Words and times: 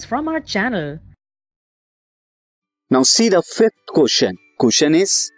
videos 0.00 0.08
from 0.08 0.28
our 0.28 0.40
channel. 0.40 0.98
Now 2.90 3.02
see 3.02 3.28
the 3.28 3.42
fifth 3.42 3.86
question. 3.88 4.36
Question 4.58 4.94
is, 4.94 5.30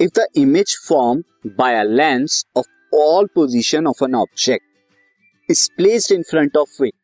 if 0.00 0.12
the 0.12 0.28
image 0.34 0.76
formed 0.76 1.24
by 1.56 1.72
a 1.72 1.84
lens 1.84 2.44
of 2.56 2.64
all 2.92 3.26
position 3.28 3.86
of 3.86 3.96
an 4.00 4.14
object 4.14 4.62
is 5.48 5.68
placed 5.76 6.10
in 6.10 6.24
front 6.24 6.56
of 6.56 6.68
it, 6.80 6.94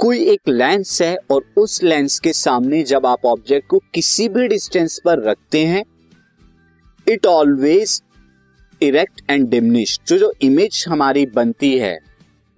कोई 0.00 0.18
एक 0.30 0.48
lens 0.48 1.00
है 1.02 1.16
और 1.30 1.44
उस 1.58 1.82
lens 1.82 2.18
के 2.24 2.32
सामने 2.32 2.82
जब 2.86 3.06
आप 3.06 3.24
object 3.26 3.66
को 3.68 3.78
किसी 3.94 4.28
भी 4.28 4.46
डिस्टेंस 4.48 4.98
पर 5.04 5.22
रखते 5.22 5.64
हैं 5.66 5.82
it 7.06 7.26
always 7.26 8.00
erect 8.80 9.22
and 9.30 9.48
diminish 9.50 9.98
जो 10.08 10.18
जो 10.18 10.32
इमेज 10.42 10.84
हमारी 10.88 11.26
बनती 11.34 11.76
है 11.78 11.98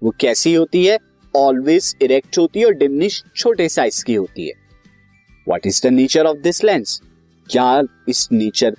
वो 0.01 0.13
कैसी 0.19 0.53
होती 0.53 0.85
है 0.85 0.97
ऑलवेज 1.35 1.95
इरेक्ट 2.01 2.37
होती 2.37 2.59
है 2.59 2.65
और 2.65 2.73
डिमिनिश 2.73 3.23
छोटे 3.35 3.67
साइज़ 3.69 4.03
की 4.05 4.13
होती 4.13 4.47
है। 4.47 4.53
What 5.47 5.67
is 5.67 5.81
the 5.83 5.91
nature 5.91 6.25
of 6.25 6.37
this 6.37 6.63
lens 6.63 7.01
क्या 7.49 7.81
इस 8.09 8.27
नेचर 8.31 8.75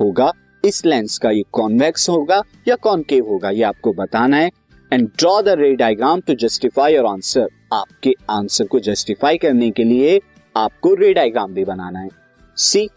होगा? 0.00 0.32
इस 0.64 0.84
लेंस 0.86 1.18
का 1.18 1.30
ये 1.30 1.44
कॉन्वेक्स 1.52 2.08
होगा 2.08 2.42
या 2.68 2.74
कॉनकेव 2.76 3.26
होगा? 3.28 3.50
ये 3.50 3.62
आपको 3.62 3.92
बताना 3.92 4.36
है। 4.36 4.50
And 4.92 5.08
draw 5.08 5.40
the 5.42 5.48
ray 5.48 5.74
diagram 5.74 6.20
to 6.20 6.34
justify 6.34 6.94
your 6.94 7.06
answer 7.06 7.48
आपके 7.72 8.14
आंसर 8.30 8.66
को 8.66 8.80
जस्टिफाई 8.80 9.38
करने 9.38 9.70
के 9.70 9.84
लिए 9.84 10.20
आपको 10.54 10.94
रे 10.94 11.12
डायग्राम 11.14 11.54
भी 11.54 11.64
बनाना 11.64 11.98
है। 11.98 12.08
See 12.56 12.88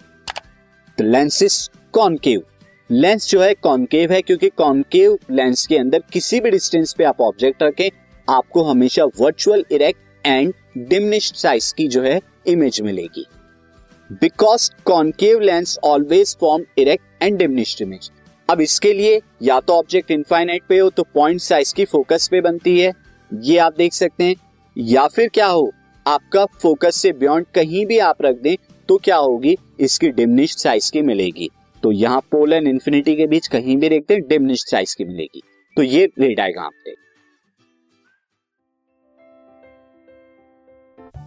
the 0.97 1.01
lens 1.01 1.41
is 1.43 1.69
concave 1.93 2.43
lens 2.89 3.29
जो 3.29 3.41
है 3.41 3.53
कॉनकेव 3.53 4.11
है 4.11 4.21
क्योंकि 4.21 4.49
कॉनकेव 4.49 5.17
लेंस 5.31 5.65
के 5.67 5.77
अंदर 5.77 6.03
किसी 6.13 6.39
भी 6.39 6.51
डिस्टेंस 6.51 6.93
पे 6.93 7.03
आप 7.03 7.21
ऑब्जेक्ट 7.21 7.63
रखें 7.63 7.89
आपको 8.29 8.63
हमेशा 8.63 9.05
virtual 9.19 9.63
erect 9.71 10.27
and 10.27 10.53
diminished 10.79 11.35
size 11.35 11.73
की 11.73 11.87
जो 11.87 12.01
है 12.01 12.19
इमेज 12.47 12.81
मिलेगी। 12.81 13.25
Because 14.21 14.69
concave 14.85 15.39
lens 15.39 15.77
always 15.83 16.35
form 16.41 16.63
erect 16.77 17.23
and 17.23 17.37
diminished 17.37 17.81
image 17.81 18.09
अब 18.49 18.61
इसके 18.61 18.93
लिए 18.93 19.19
या 19.43 19.59
तो 19.59 19.73
ऑब्जेक्ट 19.73 20.11
इनफाइनाइट 20.11 20.63
पे 20.69 20.77
हो 20.79 20.89
तो 20.89 21.03
पॉइंट 21.13 21.41
साइज़ 21.41 21.73
की 21.75 21.85
फोकस 21.85 22.27
पे 22.31 22.41
बनती 22.41 22.79
है। 22.79 22.91
ये 23.31 23.57
आप 23.57 23.73
देख 23.77 23.93
सकते 23.93 24.23
हैं। 24.23 24.35
या 24.75 25.07
फिर 25.07 25.29
क्या 25.29 25.47
हो, 25.47 25.71
आपका 26.05 26.45
फोकस 26.61 26.95
से 26.95 27.11
बियॉन्ड 27.13 27.45
कहीं 27.55 27.85
भी 27.85 27.97
आप 27.99 28.21
रख 28.21 28.35
दें 28.35 28.55
तो 28.89 28.97
क्या 28.97 29.15
होगी, 29.17 29.55
इसकी 29.79 30.09
डिमिनिश्ड 30.09 30.59
साइज़ 30.59 30.91
की 30.91 31.01
मिलेगी। 31.01 31.49
तो 31.83 31.91
यहाँ 31.91 32.19
पोल 32.31 32.53
एंड 32.53 32.67
इन्फिनिटी 32.67 33.15
के 33.15 33.27
बीच 33.27 33.47
कहीं 33.47 33.77
भी 33.77 33.89
देखते 33.89 34.13
हैं 34.13 34.27
डिमिनिश्ड 34.27 34.67
साइज़ 34.67 34.95
की 34.97 35.05
मिलेगी। 35.05 35.43
तो 35.77 35.83
ये 35.83 36.05
रे 36.19 36.33
डायग्राम 36.35 36.71
थे 36.87 37.06